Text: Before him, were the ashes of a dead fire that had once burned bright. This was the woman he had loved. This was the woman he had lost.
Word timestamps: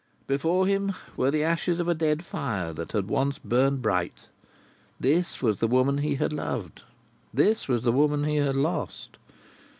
Before 0.25 0.65
him, 0.65 0.95
were 1.15 1.29
the 1.29 1.43
ashes 1.43 1.79
of 1.79 1.87
a 1.87 1.93
dead 1.93 2.25
fire 2.25 2.73
that 2.73 2.93
had 2.93 3.07
once 3.07 3.37
burned 3.37 3.83
bright. 3.83 4.25
This 4.99 5.43
was 5.43 5.59
the 5.59 5.67
woman 5.67 5.99
he 5.99 6.15
had 6.15 6.33
loved. 6.33 6.81
This 7.31 7.67
was 7.67 7.83
the 7.83 7.91
woman 7.91 8.23
he 8.23 8.37
had 8.37 8.55
lost. 8.55 9.17